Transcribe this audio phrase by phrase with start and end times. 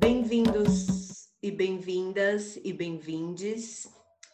[0.00, 3.86] Bem-vindos e bem-vindas e bem-vindes.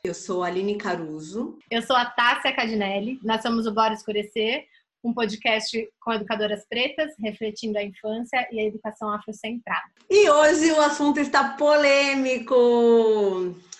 [0.05, 1.59] Eu sou a Aline Caruso.
[1.69, 3.19] Eu sou a Tássia Cadinelli.
[3.25, 4.65] Nós somos o Bora Escurecer,
[5.03, 9.91] um podcast com educadoras pretas, refletindo a infância e a educação afrocentrada.
[10.09, 12.55] E hoje o assunto está polêmico.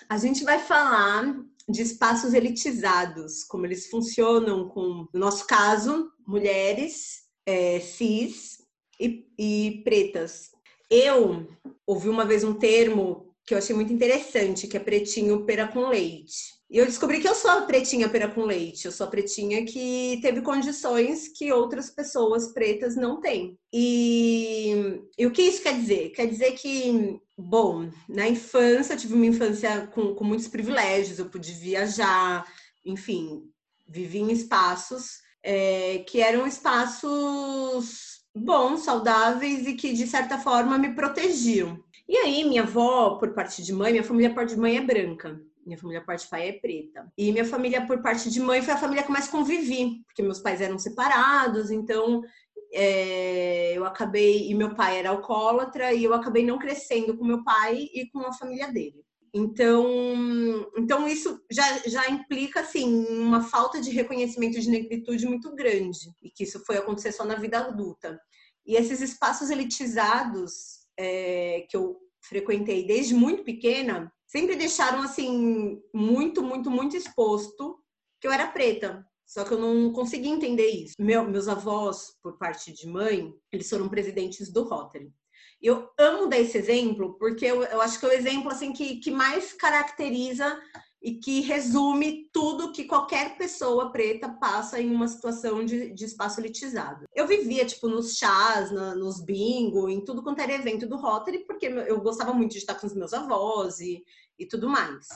[0.09, 1.37] A gente vai falar
[1.69, 8.57] de espaços elitizados, como eles funcionam com, no nosso caso, mulheres é, cis
[8.99, 10.56] e, e pretas.
[10.89, 11.47] Eu
[11.85, 15.87] ouvi uma vez um termo que eu achei muito interessante, que é pretinho pera com
[15.87, 16.57] leite.
[16.69, 18.85] E eu descobri que eu sou a pretinha pera com leite.
[18.85, 23.57] Eu sou a pretinha que teve condições que outras pessoas pretas não têm.
[23.71, 26.09] E, e o que isso quer dizer?
[26.09, 31.19] Quer dizer que, bom, na infância, eu tive uma infância com, com muitos privilégios.
[31.19, 32.45] Eu pude viajar,
[32.85, 33.49] enfim,
[33.87, 38.06] vivi em espaços é, que eram espaços
[38.37, 41.83] bons, saudáveis e que, de certa forma, me protegiam.
[42.07, 44.81] E aí, minha avó, por parte de mãe, minha família por parte de mãe é
[44.81, 45.41] branca.
[45.65, 47.11] Minha família por parte de pai é preta.
[47.17, 50.39] E minha família por parte de mãe foi a família que mais convivi, porque meus
[50.39, 52.23] pais eram separados, então
[52.71, 54.49] é, eu acabei.
[54.49, 58.19] E meu pai era alcoólatra, e eu acabei não crescendo com meu pai e com
[58.19, 59.03] a família dele.
[59.37, 66.11] Então, então isso já, já implica assim uma falta de reconhecimento de negritude muito grande
[66.23, 68.19] e que isso foi acontecer só na vida adulta.
[68.65, 76.41] E esses espaços elitizados é, que eu frequentei desde muito pequena sempre deixaram assim muito,
[76.43, 77.77] muito, muito exposto
[78.19, 79.05] que eu era preta.
[79.23, 80.95] Só que eu não conseguia entender isso.
[80.97, 85.13] Meu, meus avós, por parte de mãe, eles foram presidentes do Rotary.
[85.61, 88.97] Eu amo dar esse exemplo porque eu, eu acho que é o exemplo assim que,
[88.97, 90.59] que mais caracteriza
[91.01, 96.41] e que resume tudo que qualquer pessoa preta passa em uma situação de, de espaço
[96.41, 97.05] elitizado.
[97.13, 101.45] Eu vivia, tipo, nos chás, na, nos bingo, em tudo quanto era evento do Rotary,
[101.45, 104.03] porque eu gostava muito de estar com os meus avós e,
[104.37, 105.07] e tudo mais.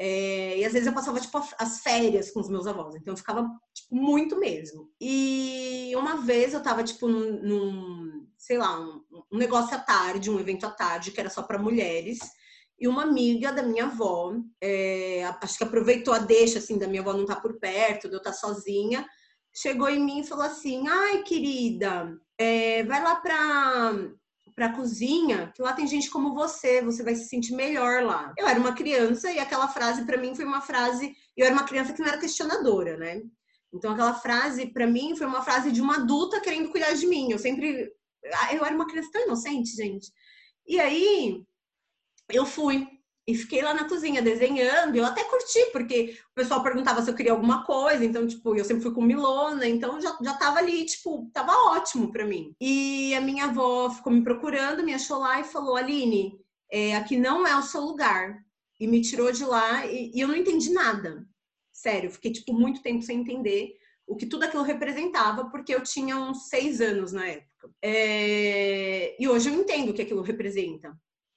[0.00, 2.94] É, e às vezes eu passava, tipo, as férias com os meus avós.
[2.94, 4.90] Então eu ficava, tipo, muito mesmo.
[5.00, 10.38] E uma vez eu tava, tipo, num, sei lá, um, um negócio à tarde, um
[10.38, 12.18] evento à tarde, que era só para mulheres.
[12.80, 17.02] E uma amiga da minha avó, é, acho que aproveitou a deixa, assim, da minha
[17.02, 19.04] avó não estar tá por perto, de eu estar tá sozinha,
[19.52, 23.92] chegou em mim e falou assim: Ai, querida, é, vai lá pra,
[24.54, 28.32] pra cozinha, que lá tem gente como você, você vai se sentir melhor lá.
[28.38, 31.12] Eu era uma criança e aquela frase para mim foi uma frase.
[31.36, 33.22] Eu era uma criança que não era questionadora, né?
[33.72, 37.30] Então aquela frase para mim foi uma frase de uma adulta querendo cuidar de mim.
[37.30, 37.92] Eu sempre.
[38.34, 40.10] Ah, eu era uma criança tão inocente, gente.
[40.66, 41.44] E aí
[42.30, 42.86] eu fui
[43.26, 44.96] e fiquei lá na cozinha desenhando.
[44.96, 48.64] Eu até curti, porque o pessoal perguntava se eu queria alguma coisa, então, tipo, eu
[48.64, 52.54] sempre fui com milona, então já, já tava ali, tipo, tava ótimo para mim.
[52.58, 56.40] E a minha avó ficou me procurando, me achou lá e falou: Aline,
[56.72, 58.42] é, aqui não é o seu lugar.
[58.80, 61.26] E me tirou de lá e, e eu não entendi nada.
[61.72, 63.74] Sério, fiquei, tipo, muito tempo sem entender
[64.06, 67.47] o que tudo aquilo representava, porque eu tinha uns seis anos na época.
[67.82, 69.20] É...
[69.20, 70.96] E hoje eu entendo o que aquilo representa.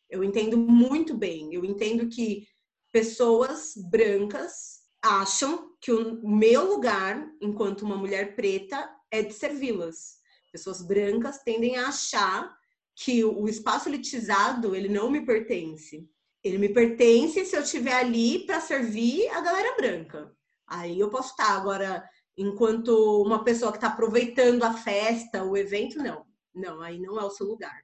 [0.10, 1.54] Eu entendo muito bem.
[1.54, 2.46] Eu entendo que
[2.92, 10.20] pessoas brancas acham que o meu lugar, enquanto uma mulher preta, é de servi-las.
[10.52, 12.54] Pessoas brancas tendem a achar
[12.96, 16.08] que o espaço elitizado ele não me pertence.
[16.44, 20.36] Ele me pertence se eu estiver ali para servir a galera branca.
[20.68, 21.52] Aí eu posso estar.
[21.56, 22.04] Agora,
[22.42, 26.26] enquanto uma pessoa que está aproveitando a festa, o evento, não.
[26.54, 27.82] Não, aí não é o seu lugar.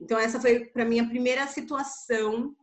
[0.00, 2.54] Então, essa foi para mim a primeira situação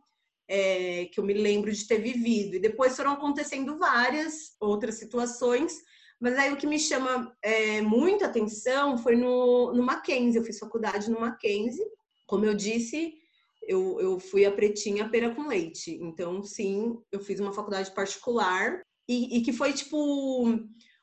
[0.48, 2.56] é, que eu me lembro de ter vivido.
[2.56, 5.72] E depois foram acontecendo várias outras situações,
[6.20, 10.38] mas aí o que me chama é, muita atenção foi no, no Mackenzie.
[10.38, 11.84] Eu fiz faculdade no Mackenzie.
[12.26, 13.14] Como eu disse,
[13.62, 15.98] eu, eu fui a pretinha pera com leite.
[16.02, 20.44] Então, sim, eu fiz uma faculdade particular e, e que foi tipo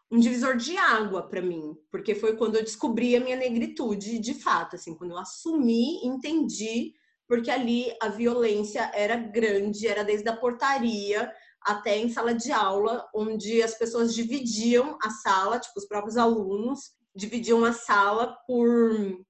[0.09, 4.34] um divisor de água para mim, porque foi quando eu descobri a minha negritude de
[4.34, 6.93] fato, assim, quando eu assumi, entendi,
[7.28, 11.31] porque ali a violência era grande, era desde a portaria
[11.61, 16.91] até em sala de aula, onde as pessoas dividiam a sala, tipo os próprios alunos
[17.14, 19.26] dividiam a sala por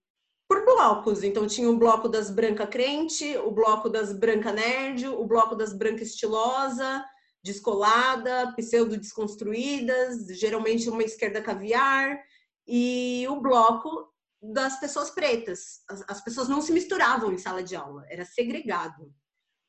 [0.48, 1.24] por blocos.
[1.24, 5.74] Então tinha o bloco das branca crente, o bloco das branca nerd, o bloco das
[5.74, 7.04] branca estilosa,
[7.48, 12.20] descolada, pseudo-desconstruídas, geralmente uma esquerda caviar,
[12.68, 14.12] e o bloco
[14.42, 15.82] das pessoas pretas.
[15.90, 19.12] As, as, pessoas não se misturavam em sala de aula, era segregado.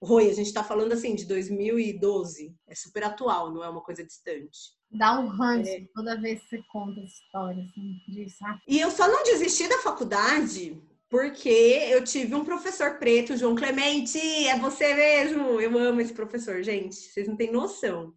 [0.00, 4.04] Oi, a gente está falando assim de 2012, é super atual, não é uma coisa
[4.04, 4.76] distante.
[4.90, 5.86] Dá um ranço é.
[5.94, 8.36] toda vez que você conta essa história assim, disso.
[8.44, 8.58] Ah.
[8.66, 11.48] E eu só não desisti da faculdade porque
[11.90, 15.60] eu tive um professor preto, João Clemente, é você mesmo.
[15.60, 16.96] Eu amo esse professor, gente.
[16.96, 18.12] Vocês não têm noção.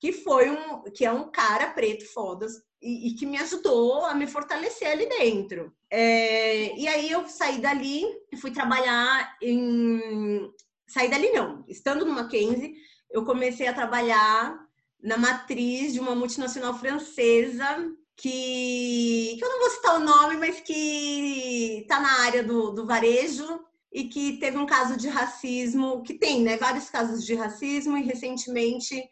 [0.00, 2.46] Que foi um, que é um cara preto foda
[2.82, 5.72] e, e que me ajudou a me fortalecer ali dentro.
[5.88, 10.50] É, e aí eu saí dali e fui trabalhar em,
[10.88, 12.74] saí dali não, estando no Mackenzie,
[13.08, 14.58] eu comecei a trabalhar
[15.00, 20.60] na matriz de uma multinacional francesa que, que eu não vou citar o nome, mas
[20.60, 23.44] que está na área do, do varejo
[23.92, 28.02] e que teve um caso de racismo, que tem né, vários casos de racismo, e
[28.04, 29.02] recentemente,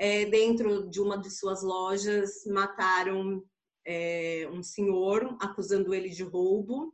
[0.00, 3.44] é, dentro de uma de suas lojas, mataram
[3.86, 6.90] é, um senhor, acusando ele de roubo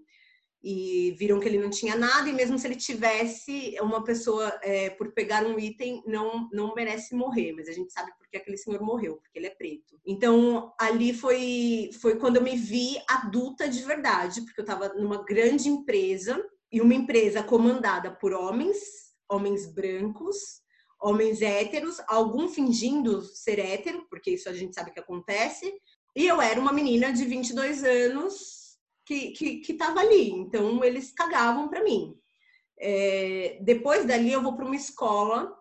[0.62, 4.90] e viram que ele não tinha nada e mesmo se ele tivesse uma pessoa é,
[4.90, 7.52] por pegar um item não não merece morrer.
[7.52, 9.98] Mas a gente sabe porque aquele senhor morreu porque ele é preto.
[10.06, 15.24] Então ali foi foi quando eu me vi adulta de verdade porque eu estava numa
[15.24, 18.78] grande empresa e uma empresa comandada por homens
[19.28, 20.60] homens brancos
[21.00, 25.72] homens héteros algum fingindo ser hétero porque isso a gente sabe que acontece.
[26.14, 28.59] E eu era uma menina de 22 anos
[29.10, 30.30] que, que, que ali.
[30.30, 32.16] Então, eles cagavam para mim.
[32.78, 35.52] É, depois dali, eu vou para uma escola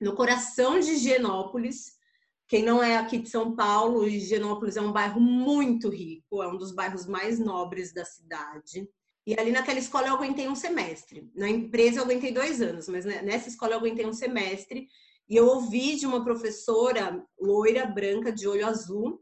[0.00, 1.98] no coração de Higienópolis.
[2.46, 6.56] Quem não é aqui de São Paulo, Higienópolis é um bairro muito rico, é um
[6.56, 8.88] dos bairros mais nobres da cidade.
[9.26, 11.30] E ali naquela escola eu aguentei um semestre.
[11.34, 14.88] Na empresa eu aguentei dois anos, mas nessa escola eu aguentei um semestre.
[15.28, 19.20] E eu ouvi de uma professora loira, branca, de olho azul,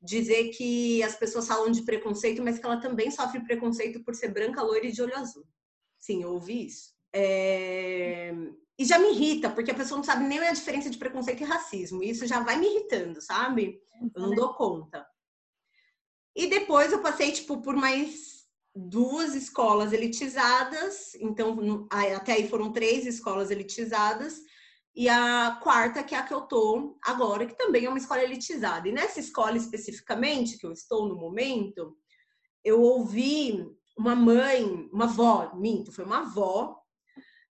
[0.00, 4.28] dizer que as pessoas falam de preconceito, mas que ela também sofre preconceito por ser
[4.28, 5.44] branca, loira e de olho azul.
[5.98, 6.94] Sim, eu ouvi isso.
[7.12, 8.32] É...
[8.78, 11.46] E já me irrita, porque a pessoa não sabe nem a diferença de preconceito e
[11.46, 12.02] racismo.
[12.02, 13.80] E isso já vai me irritando, sabe?
[14.14, 15.04] Eu não dou conta.
[16.36, 21.16] E depois eu passei, tipo, por mais duas escolas elitizadas.
[21.16, 24.40] Então, até aí foram três escolas elitizadas
[24.98, 28.20] e a quarta, que é a que eu tô agora, que também é uma escola
[28.20, 28.88] elitizada.
[28.88, 31.96] E nessa escola especificamente, que eu estou no momento,
[32.64, 33.64] eu ouvi
[33.96, 36.82] uma mãe, uma avó, minto, foi uma avó.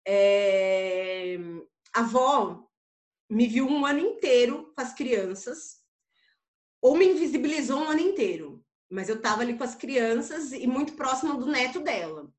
[0.08, 1.40] É...
[1.96, 2.64] A avó
[3.28, 5.78] me viu um ano inteiro com as crianças,
[6.80, 10.94] ou me invisibilizou um ano inteiro, mas eu estava ali com as crianças e muito
[10.94, 12.32] próxima do neto dela.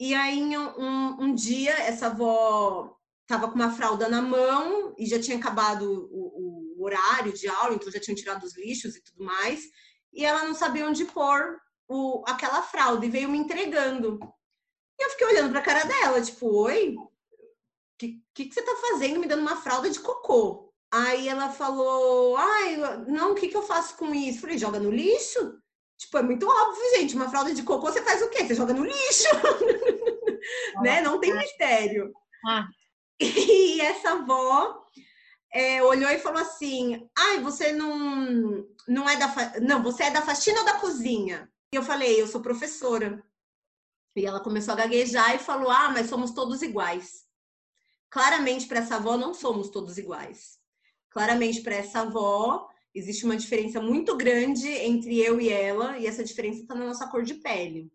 [0.00, 2.95] E aí, um, um dia, essa avó
[3.26, 7.74] estava com uma fralda na mão e já tinha acabado o, o, horário de aula,
[7.74, 9.64] então já tinham tirado os lixos e tudo mais,
[10.12, 11.58] e ela não sabia onde pôr
[11.88, 14.20] o, aquela fralda e veio me entregando.
[14.98, 17.10] E eu fiquei olhando para a cara dela, tipo, oi, o
[17.98, 20.72] que, que, que, você está fazendo me dando uma fralda de cocô?
[20.92, 22.76] Aí ela falou, ai,
[23.08, 24.40] não, o que, que eu faço com isso?
[24.40, 25.58] Falei, joga no lixo?
[25.98, 28.44] Tipo, é muito óbvio, gente, uma fralda de cocô você faz o quê?
[28.44, 29.28] Você joga no lixo?
[30.82, 31.00] né?
[31.00, 32.12] Não tem mistério.
[32.46, 32.66] Ah.
[33.20, 34.86] E essa avó
[35.52, 39.60] é, olhou e falou assim: ai, você não, não é da.
[39.60, 41.50] Não, você é da faxina ou da cozinha?
[41.72, 43.24] E eu falei: eu sou professora.
[44.14, 47.24] E ela começou a gaguejar e falou: ah, mas somos todos iguais.
[48.10, 50.58] Claramente, para essa avó, não somos todos iguais.
[51.10, 56.24] Claramente, para essa avó, existe uma diferença muito grande entre eu e ela, e essa
[56.24, 57.90] diferença está na nossa cor de pele.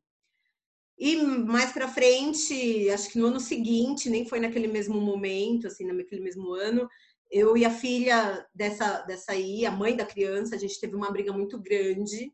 [1.03, 5.83] E mais para frente, acho que no ano seguinte, nem foi naquele mesmo momento, assim,
[5.83, 6.87] naquele mesmo ano,
[7.31, 11.09] eu e a filha dessa, dessa aí, a mãe da criança, a gente teve uma
[11.09, 12.31] briga muito grande.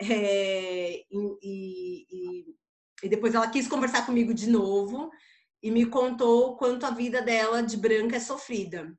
[0.00, 2.44] É, e, e,
[3.04, 5.10] e, depois ela quis conversar comigo de novo
[5.62, 8.92] e me contou quanto a vida dela de branca é sofrida.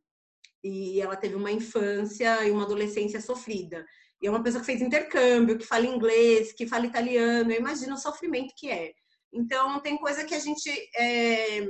[0.64, 3.86] E ela teve uma infância e uma adolescência sofrida.
[4.22, 7.52] E é uma pessoa que fez intercâmbio, que fala inglês, que fala italiano.
[7.52, 8.94] Eu imagino o sofrimento que é.
[9.32, 10.70] Então, tem coisa que a gente.
[10.96, 11.68] É...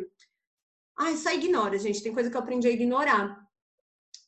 [0.98, 2.04] Ai, só ignora, gente.
[2.04, 3.38] Tem coisa que eu aprendi a ignorar.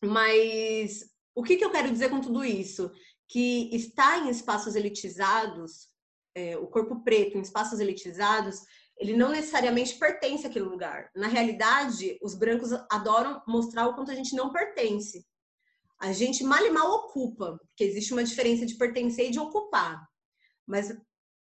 [0.04, 2.92] Mas o que, que eu quero dizer com tudo isso?
[3.28, 5.90] Que estar em espaços elitizados,
[6.36, 8.62] é, o corpo preto em espaços elitizados,
[8.98, 11.10] ele não necessariamente pertence àquele lugar.
[11.16, 15.26] Na realidade, os brancos adoram mostrar o quanto a gente não pertence.
[16.00, 20.08] A gente mal e mal ocupa, porque existe uma diferença de pertencer e de ocupar.
[20.66, 20.96] Mas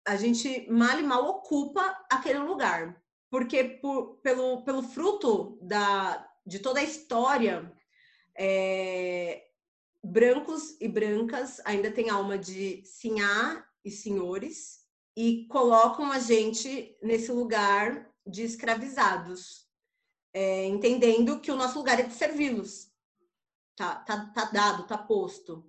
[0.08, 3.00] a gente mal e mal ocupa aquele lugar.
[3.30, 7.70] Porque por, pelo, pelo fruto da, de toda a história,
[8.34, 9.44] é,
[10.02, 14.78] brancos e brancas ainda têm alma de sinhá e senhores
[15.14, 19.68] e colocam a gente nesse lugar de escravizados,
[20.32, 22.88] é, entendendo que o nosso lugar é de servi-los.
[23.76, 25.67] Tá, tá, tá dado, tá posto.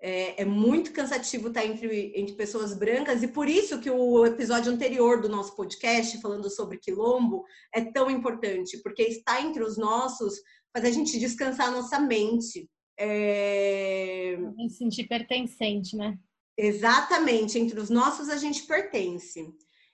[0.00, 4.72] É, é, muito cansativo estar entre, entre pessoas brancas, e por isso que o episódio
[4.72, 10.36] anterior do nosso podcast, falando sobre quilombo, é tão importante, porque estar entre os nossos
[10.72, 12.70] faz a gente descansar a nossa mente.
[12.96, 14.38] É...
[14.68, 16.16] Se sentir pertencente, né?
[16.56, 19.48] Exatamente, entre os nossos a gente pertence.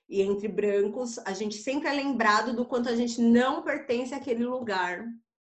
[0.09, 4.45] E entre brancos, a gente sempre é lembrado do quanto a gente não pertence àquele
[4.45, 5.05] lugar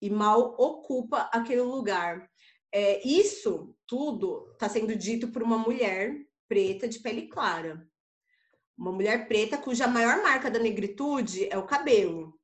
[0.01, 2.30] e mal ocupa aquele lugar.
[2.74, 6.15] É, isso tudo está sendo dito por uma mulher
[6.47, 7.88] preta de pele clara.
[8.77, 12.38] Uma mulher preta cuja maior marca da negritude é o cabelo.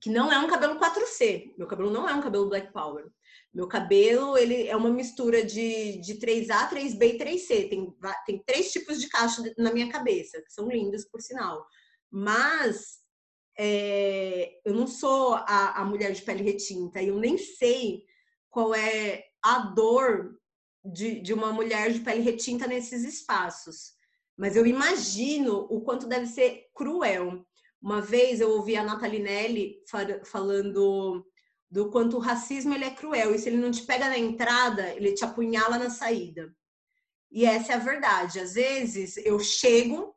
[0.00, 1.54] Que não é um cabelo 4C.
[1.56, 3.10] Meu cabelo não é um cabelo Black Power.
[3.52, 7.68] Meu cabelo, ele é uma mistura de, de 3A, 3B e 3C.
[7.70, 7.94] Tem,
[8.26, 11.66] tem três tipos de cacho na minha cabeça, que são lindos, por sinal.
[12.10, 12.98] Mas
[13.58, 18.04] é, eu não sou a, a mulher de pele retinta e eu nem sei
[18.50, 20.38] qual é a dor
[20.84, 23.94] de, de uma mulher de pele retinta nesses espaços.
[24.36, 27.44] Mas eu imagino o quanto deve ser cruel.
[27.80, 29.82] Uma vez eu ouvi a Natalinelli
[30.24, 31.26] falando
[31.70, 33.34] do quanto o racismo ele é cruel.
[33.34, 36.54] E se ele não te pega na entrada, ele te apunhala na saída.
[37.30, 38.38] E essa é a verdade.
[38.40, 40.14] Às vezes eu chego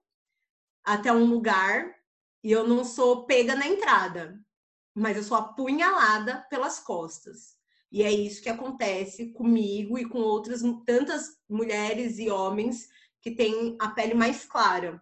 [0.83, 1.95] até um lugar
[2.43, 4.37] e eu não sou pega na entrada,
[4.93, 7.60] mas eu sou apunhalada pelas costas.
[7.91, 12.87] E é isso que acontece comigo e com outras tantas mulheres e homens
[13.21, 15.01] que têm a pele mais clara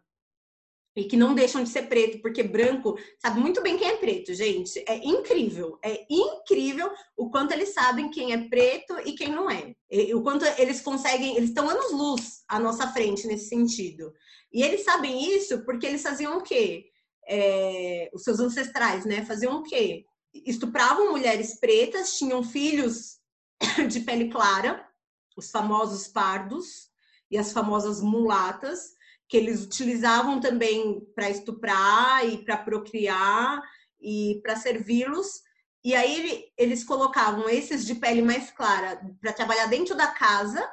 [0.96, 4.34] e que não deixam de ser preto, porque branco sabe muito bem quem é preto,
[4.34, 4.84] gente.
[4.88, 9.74] É incrível, é incrível o quanto eles sabem quem é preto e quem não é.
[9.90, 14.12] E o quanto eles conseguem, eles estão anos luz à nossa frente nesse sentido.
[14.52, 16.86] E eles sabem isso porque eles faziam o quê?
[17.28, 19.24] É, os seus ancestrais, né?
[19.24, 20.04] Faziam o quê?
[20.34, 23.20] Estupravam mulheres pretas, tinham filhos
[23.90, 24.88] de pele clara,
[25.36, 26.90] os famosos pardos
[27.32, 28.98] e as famosas mulatas
[29.30, 33.62] que eles utilizavam também para estuprar e para procriar
[34.02, 35.44] e para servi-los.
[35.84, 40.68] E aí eles colocavam esses de pele mais clara para trabalhar dentro da casa.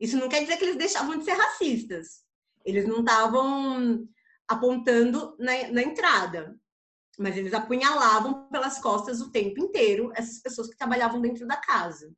[0.00, 2.24] Isso não quer dizer que eles deixavam de ser racistas.
[2.64, 4.08] Eles não estavam
[4.48, 6.58] apontando na, na entrada,
[7.18, 12.12] mas eles apunhalavam pelas costas o tempo inteiro essas pessoas que trabalhavam dentro da casa.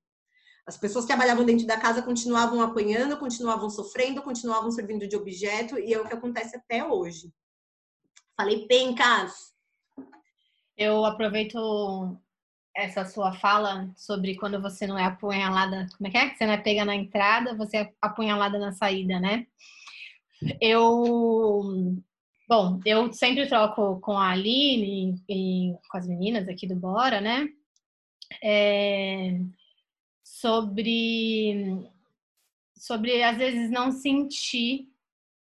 [0.67, 5.79] As pessoas que trabalhavam dentro da casa continuavam apanhando, continuavam sofrendo, continuavam servindo de objeto,
[5.79, 7.33] e é o que acontece até hoje.
[8.37, 9.55] Falei pencas!
[10.77, 12.21] Eu aproveito
[12.77, 16.35] essa sua fala sobre quando você não é apunhalada, como é que é?
[16.35, 19.47] Você não é pega na entrada, você é apunhalada na saída, né?
[20.61, 21.63] Eu,
[22.47, 27.49] bom, eu sempre troco com a Aline e, com as meninas aqui do Bora, né?
[28.43, 29.39] É,
[30.25, 31.89] sobre
[32.77, 34.89] sobre às vezes não sentir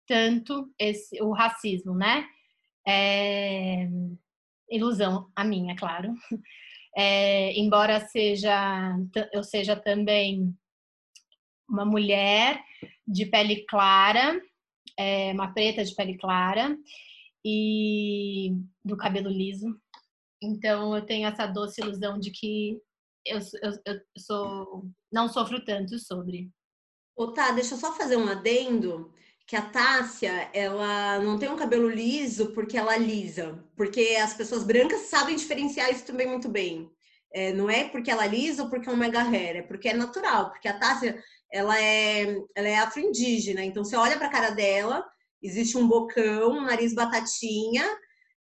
[0.08, 2.28] tanto esse o racismo, né?
[2.88, 3.88] É,
[4.70, 6.14] ilusão a minha, é claro.
[6.98, 8.96] É, embora seja
[9.34, 10.58] eu seja também
[11.68, 12.64] uma mulher
[13.06, 14.42] de pele clara,
[14.98, 16.77] é, uma preta de pele clara
[17.44, 18.51] e
[18.84, 19.80] do cabelo liso.
[20.42, 22.80] Então eu tenho essa doce ilusão de que
[23.25, 26.50] eu, eu, eu sou, não sofro tanto sobre.
[27.15, 29.13] Ô, tá, deixa eu só fazer um adendo
[29.48, 34.63] que a Tássia, ela não tem um cabelo liso porque ela lisa, porque as pessoas
[34.63, 36.89] brancas sabem diferenciar isso também muito bem.
[37.32, 39.94] É, não é porque ela lisa ou porque é um mega hair, é porque é
[39.94, 41.22] natural, porque a Tássia,
[41.55, 45.07] ela é, ela é afro-indígena, então você olha pra cara dela,
[45.41, 47.85] existe um bocão, um nariz batatinha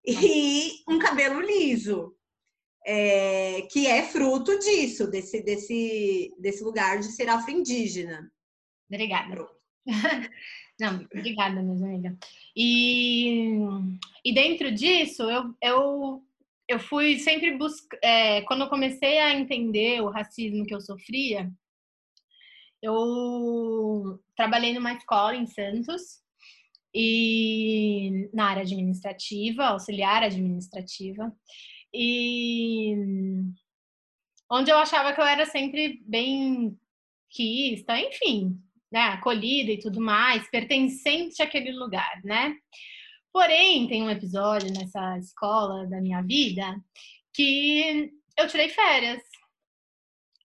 [0.06, 2.16] e um cabelo liso
[2.88, 8.32] é, que é fruto disso, desse, desse, desse lugar de ser afro-indígena.
[8.90, 9.46] Obrigada.
[10.80, 12.18] Não, obrigada, minha amiga.
[12.56, 13.60] E,
[14.24, 16.24] e dentro disso, eu, eu,
[16.66, 18.00] eu fui sempre buscar.
[18.02, 21.52] É, quando eu comecei a entender o racismo que eu sofria,
[22.82, 26.22] eu trabalhei numa escola em Santos
[26.94, 31.32] e na área administrativa, auxiliar administrativa
[31.94, 32.96] e
[34.50, 36.78] onde eu achava que eu era sempre bem
[37.30, 38.60] quista, enfim,
[38.92, 42.56] né, acolhida e tudo mais, pertencente àquele lugar, né?
[43.32, 46.76] Porém, tem um episódio nessa escola da minha vida
[47.34, 49.22] que eu tirei férias.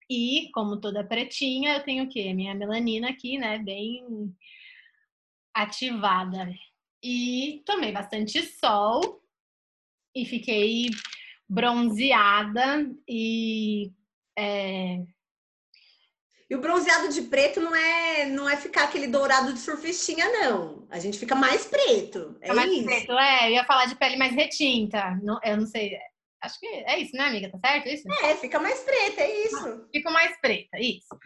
[0.09, 2.33] E, como toda pretinha, eu tenho o quê?
[2.33, 4.35] Minha melanina aqui, né, bem
[5.55, 6.49] ativada.
[7.03, 9.23] E tomei bastante sol
[10.15, 10.91] e fiquei
[11.49, 13.93] bronzeada e.
[14.39, 15.03] É...
[16.49, 20.87] E o bronzeado de preto não é não é ficar aquele dourado de surfistinha, não.
[20.91, 22.37] A gente fica mais preto.
[22.41, 22.85] É mais isso.
[22.85, 23.49] preto, é.
[23.49, 25.19] Eu ia falar de pele mais retinta.
[25.23, 25.99] Não, eu não sei.
[26.43, 27.50] Acho que é isso, né, amiga?
[27.50, 28.05] Tá certo isso?
[28.25, 29.57] É, fica mais preta, é isso.
[29.57, 31.19] Ah, fica mais preta, isso.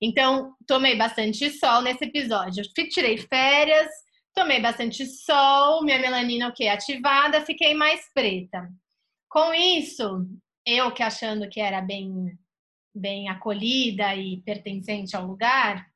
[0.00, 2.62] Então, tomei bastante sol nesse episódio.
[2.90, 3.88] Tirei férias,
[4.34, 6.68] tomei bastante sol, minha melanina o quê?
[6.68, 8.68] Ativada, fiquei mais preta.
[9.28, 10.26] Com isso,
[10.66, 12.38] eu que achando que era bem
[12.94, 15.86] bem acolhida e pertencente ao lugar,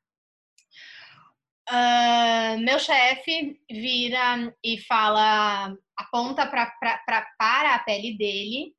[1.67, 8.73] uh, meu chefe vira e fala, aponta pra, pra, pra, para a pele dele,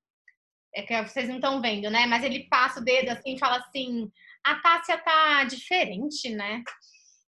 [0.74, 2.06] é que vocês não estão vendo, né?
[2.06, 4.10] Mas ele passa o dedo assim e fala assim:
[4.44, 6.62] a Tássia tá diferente, né?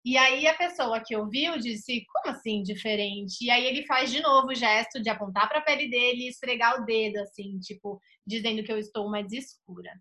[0.04, 3.44] E aí a pessoa que ouviu disse: como assim diferente?
[3.44, 6.28] E aí ele faz de novo o gesto de apontar para a pele dele e
[6.28, 9.92] esfregar o dedo, assim, tipo, dizendo que eu estou mais escura.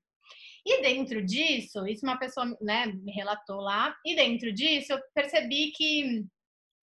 [0.65, 5.71] E dentro disso, isso uma pessoa né, me relatou lá, e dentro disso eu percebi
[5.71, 6.23] que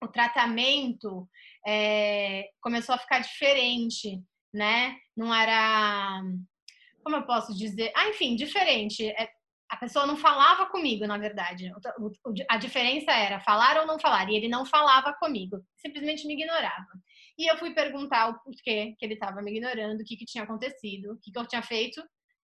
[0.01, 1.27] o tratamento
[1.65, 4.21] é, começou a ficar diferente,
[4.53, 4.95] né?
[5.15, 6.21] Não era.
[7.03, 7.91] Como eu posso dizer?
[7.95, 9.07] Ah, enfim, diferente.
[9.07, 9.29] É,
[9.69, 11.71] a pessoa não falava comigo, na verdade.
[12.49, 14.29] A diferença era falar ou não falar.
[14.29, 16.87] E ele não falava comigo, simplesmente me ignorava.
[17.37, 20.43] E eu fui perguntar o porquê que ele estava me ignorando, o que, que tinha
[20.43, 22.01] acontecido, o que, que eu tinha feito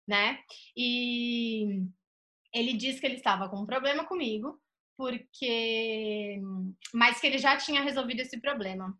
[0.07, 0.39] né?
[0.77, 1.83] E
[2.53, 4.59] ele disse que ele estava com um problema comigo,
[4.97, 6.39] porque
[6.93, 8.97] mas que ele já tinha resolvido esse problema.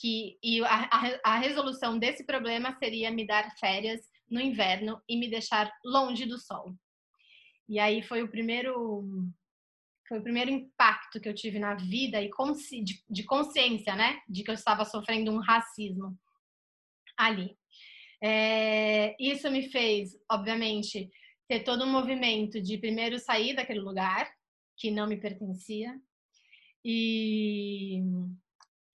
[0.00, 5.16] Que e a, a, a resolução desse problema seria me dar férias no inverno e
[5.16, 6.74] me deixar longe do sol.
[7.68, 9.04] E aí foi o primeiro
[10.08, 14.22] foi o primeiro impacto que eu tive na vida e consci, de, de consciência, né,
[14.26, 16.18] de que eu estava sofrendo um racismo
[17.14, 17.54] ali.
[18.22, 21.10] É, isso me fez, obviamente,
[21.46, 24.30] ter todo um movimento de primeiro sair daquele lugar
[24.78, 26.00] que não me pertencia.
[26.84, 28.02] E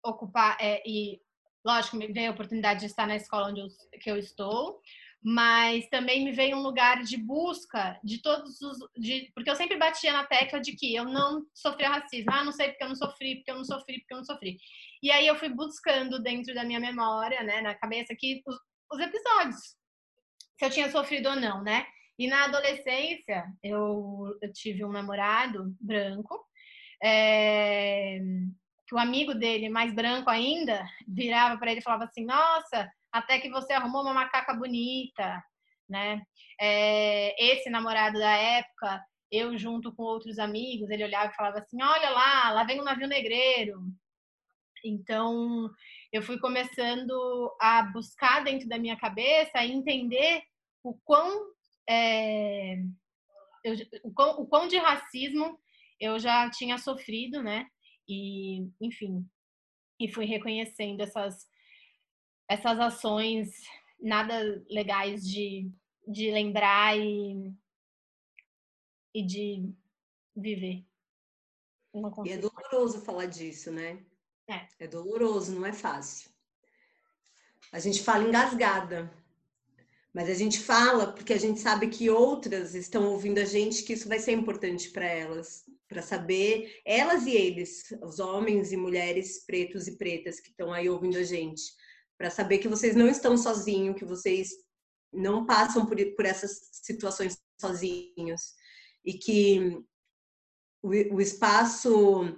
[0.03, 1.19] ocupar é, e
[1.65, 3.67] lógico me veio a oportunidade de estar na escola onde eu,
[3.99, 4.81] que eu estou
[5.23, 9.77] mas também me veio um lugar de busca de todos os de, porque eu sempre
[9.77, 12.31] batia na tecla de que eu não sofria racismo.
[12.31, 14.57] Ah não sei porque eu não sofri porque eu não sofri porque eu não sofri.
[15.03, 18.55] E aí eu fui buscando dentro da minha memória né na cabeça que os,
[18.91, 19.75] os episódios,
[20.57, 21.85] se eu tinha sofrido ou não, né?
[22.21, 26.39] E na adolescência, eu, eu tive um namorado branco,
[27.03, 28.19] é,
[28.85, 33.39] que o amigo dele, mais branco ainda, virava para ele e falava assim: Nossa, até
[33.39, 35.43] que você arrumou uma macaca bonita,
[35.89, 36.21] né?
[36.59, 41.81] É, esse namorado da época, eu junto com outros amigos, ele olhava e falava assim:
[41.81, 43.81] Olha lá, lá vem um navio negreiro.
[44.85, 45.71] Então,
[46.13, 50.43] eu fui começando a buscar dentro da minha cabeça e entender
[50.83, 51.47] o quão,
[51.89, 52.75] é,
[53.63, 55.59] eu, o, quão, o quão de racismo
[55.99, 57.69] eu já tinha sofrido, né?
[58.07, 59.25] E, enfim,
[59.99, 61.47] e fui reconhecendo essas,
[62.49, 63.49] essas ações
[63.99, 65.71] nada legais de,
[66.07, 67.53] de lembrar e,
[69.13, 69.73] e de
[70.35, 70.83] viver.
[72.25, 74.03] E é doloroso falar disso, né?
[74.49, 74.67] É.
[74.79, 76.31] é doloroso, não é fácil.
[77.71, 79.13] A gente fala engasgada,
[80.13, 83.93] mas a gente fala porque a gente sabe que outras estão ouvindo a gente, que
[83.93, 89.45] isso vai ser importante para elas, para saber, elas e eles, os homens e mulheres
[89.45, 91.61] pretos e pretas que estão aí ouvindo a gente,
[92.17, 94.49] para saber que vocês não estão sozinhos, que vocês
[95.13, 98.53] não passam por, por essas situações sozinhos.
[99.03, 99.83] E que
[100.81, 102.37] o, o espaço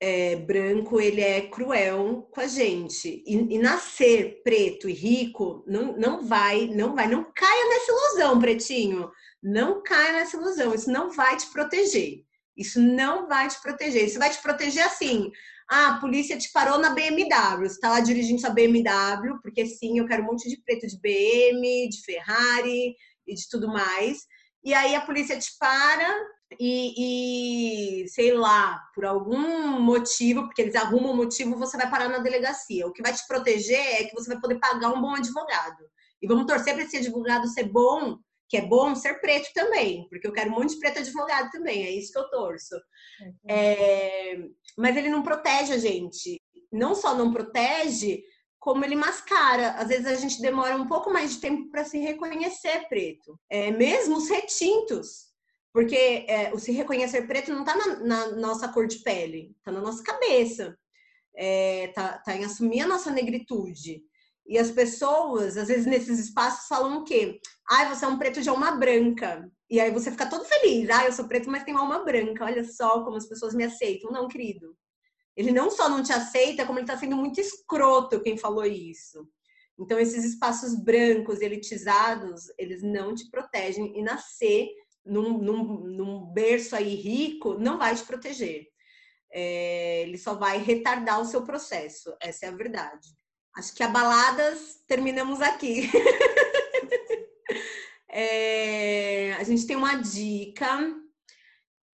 [0.00, 3.22] é, branco ele é cruel com a gente.
[3.26, 8.40] E, e, nascer preto e rico não, não vai não vai não caia nessa ilusão
[8.40, 9.10] pretinho.
[9.42, 10.74] Não caia nessa ilusão.
[10.74, 12.24] Isso não vai te proteger.
[12.56, 14.06] Isso não vai te proteger.
[14.06, 15.30] Isso vai te proteger assim.
[15.70, 19.98] Ah, a polícia te parou na BMW você está lá dirigindo sua BMW porque sim
[19.98, 24.18] eu quero um monte de preto de BM de Ferrari e de tudo mais.
[24.64, 26.12] E aí a polícia te para
[26.58, 32.08] e, e, sei lá, por algum motivo, porque eles arrumam um motivo, você vai parar
[32.08, 32.86] na delegacia.
[32.86, 35.84] O que vai te proteger é que você vai poder pagar um bom advogado.
[36.20, 40.26] E vamos torcer para esse advogado ser bom, que é bom ser preto também, porque
[40.26, 42.74] eu quero um monte de preto advogado também, é isso que eu torço.
[43.48, 44.38] É,
[44.76, 46.40] mas ele não protege a gente.
[46.72, 48.22] Não só não protege,
[48.58, 49.70] como ele mascara.
[49.72, 53.38] Às vezes a gente demora um pouco mais de tempo para se reconhecer preto.
[53.48, 55.29] É, mesmo os retintos
[55.72, 59.70] porque é, o se reconhecer preto não está na, na, nossa cor de pele, está
[59.70, 60.76] na nossa cabeça,
[61.34, 64.02] está é, tá, tá em assumir a nossa negritude.
[64.46, 67.40] E as pessoas, às vezes, nesses espaços falam o quê?
[67.70, 69.48] Ai, ah, você é um preto de alma branca.
[69.70, 70.90] E aí você fica todo feliz.
[70.90, 72.44] Ah, eu sou preto, mas tenho alma branca.
[72.44, 74.10] Olha só como as pessoas me aceitam.
[74.10, 74.76] Não, querido.
[75.36, 79.24] Ele não só não te aceita, como ele está sendo muito escroto quem falou isso.
[79.78, 83.96] Então, esses espaços brancos, elitizados, eles não te protegem.
[83.96, 84.68] E nascer
[85.10, 88.68] num, num, num berço aí rico não vai te proteger.
[89.32, 92.14] É, ele só vai retardar o seu processo.
[92.20, 93.08] Essa é a verdade.
[93.56, 95.90] Acho que abaladas, terminamos aqui.
[98.08, 100.94] é, a gente tem uma dica,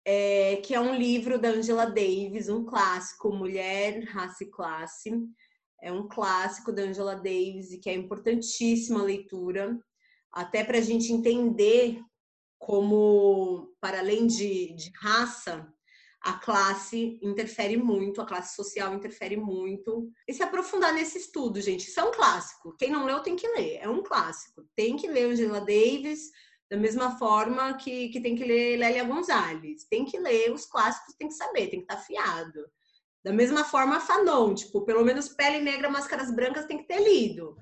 [0.05, 5.13] é, que é um livro da Angela Davis, um clássico, Mulher, Raça e Classe.
[5.81, 9.79] É um clássico da Angela Davis e que é importantíssima a leitura,
[10.33, 12.03] até para a gente entender
[12.65, 15.71] como, para além de, de raça,
[16.19, 20.11] a classe interfere muito, a classe social interfere muito.
[20.27, 22.75] E se aprofundar nesse estudo, gente, isso é um clássico.
[22.79, 24.67] Quem não leu tem que ler, é um clássico.
[24.75, 26.31] Tem que ler Angela Davis,
[26.71, 29.85] da mesma forma que, que tem que ler Lélia Gonzalez.
[29.85, 32.65] Tem que ler os clássicos, tem que saber, tem que estar tá afiado.
[33.23, 37.55] Da mesma forma, Fanon, tipo, pelo menos Pele Negra, Máscaras Brancas tem que ter lido.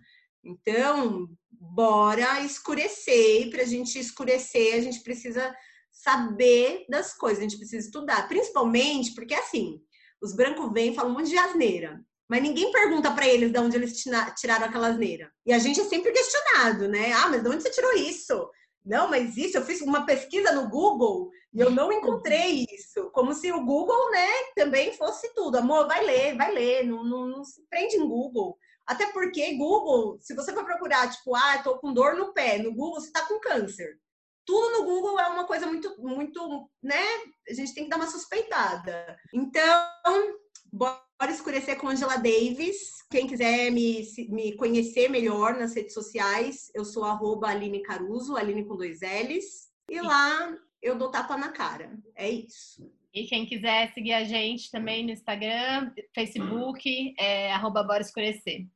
[0.44, 1.28] Então,
[1.70, 5.54] bora escurecer, e para a gente escurecer, a gente precisa
[5.90, 9.80] saber das coisas, a gente precisa estudar, principalmente porque assim,
[10.20, 13.58] os brancos vêm e falam um monte de asneira, mas ninguém pergunta para eles de
[13.58, 14.02] onde eles
[14.36, 15.30] tiraram aquela asneira.
[15.46, 17.12] E a gente é sempre questionado, né?
[17.12, 18.48] Ah, mas de onde você tirou isso?
[18.84, 23.10] Não, mas isso, eu fiz uma pesquisa no Google e eu não encontrei isso.
[23.12, 25.56] Como se o Google, né, também fosse tudo.
[25.56, 28.56] Amor, vai ler, vai ler, não, não, não se prende em Google.
[28.86, 32.74] Até porque Google, se você for procurar, tipo, ah, tô com dor no pé, no
[32.74, 34.00] Google você tá com câncer
[34.44, 37.02] tudo no Google é uma coisa muito, muito, né?
[37.48, 39.16] A gente tem que dar uma suspeitada.
[39.32, 40.38] Então,
[40.72, 43.02] bora escurecer com Angela Davis.
[43.10, 48.66] Quem quiser me, me conhecer melhor nas redes sociais, eu sou arroba Aline Caruso, Aline
[48.66, 49.70] com dois L's.
[49.88, 51.96] E lá eu dou tapa na cara.
[52.14, 52.90] É isso.
[53.14, 58.66] E quem quiser seguir a gente também no Instagram, Facebook, é arroba Bora Escurecer.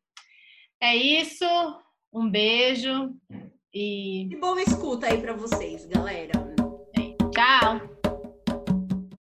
[0.79, 1.47] É isso,
[2.13, 3.15] um beijo
[3.73, 4.25] e.
[4.31, 6.33] E boa escuta aí para vocês, galera.
[7.33, 7.96] Tchau!